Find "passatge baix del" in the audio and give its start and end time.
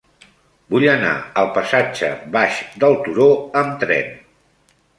1.59-2.99